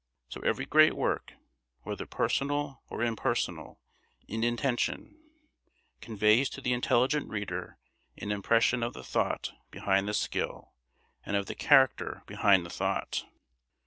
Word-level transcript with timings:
So 0.29 0.41
every 0.41 0.65
great 0.65 0.95
work, 0.95 1.33
whether 1.83 2.07
personal 2.07 2.81
or 2.89 3.03
impersonal 3.03 3.79
in 4.27 4.43
intention, 4.43 5.15
conveys 6.01 6.49
to 6.49 6.59
the 6.61 6.73
intelligent 6.73 7.29
reader 7.29 7.77
an 8.17 8.31
impression 8.31 8.81
of 8.81 8.93
the 8.93 9.03
thought 9.03 9.51
behind 9.69 10.07
the 10.07 10.15
skill, 10.15 10.73
and 11.23 11.35
of 11.35 11.45
the 11.45 11.53
character 11.53 12.23
behind 12.25 12.65
the 12.65 12.71
thought. 12.71 13.25